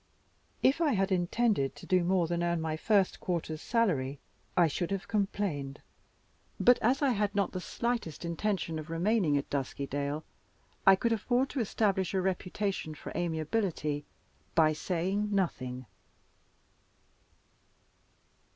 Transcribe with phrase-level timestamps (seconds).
[0.63, 4.19] If I had intended to do more than earn my first quarter's salary,
[4.57, 5.79] I should have complained.
[6.59, 10.23] But as I had not the slightest intention of remaining at Duskydale,
[10.87, 14.03] I could afford to establish a reputation for amiability
[14.55, 15.85] by saying nothing.